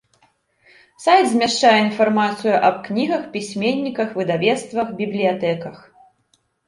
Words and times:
Сайт 1.03 1.25
змяшчае 1.33 1.73
інфармацыю 1.87 2.55
аб 2.69 2.75
кнігах, 2.87 3.23
пісьменніках, 3.35 4.17
выдавецтвах, 4.21 4.87
бібліятэках. 5.03 5.77